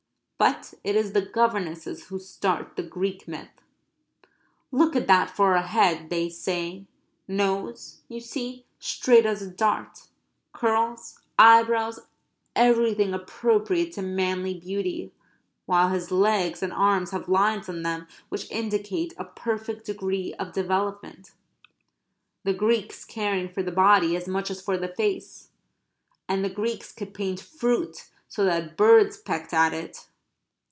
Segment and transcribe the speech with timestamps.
[0.37, 3.61] But it is the governesses who start the Greek myth.
[4.71, 6.87] Look at that for a head (they say)
[7.27, 10.07] nose, you see, straight as a dart,
[10.51, 11.99] curls, eyebrows
[12.55, 15.11] everything appropriate to manly beauty;
[15.67, 20.53] while his legs and arms have lines on them which indicate a perfect degree of
[20.53, 21.33] development
[22.43, 25.49] the Greeks caring for the body as much as for the face.
[26.27, 30.07] And the Greeks could paint fruit so that birds pecked at it.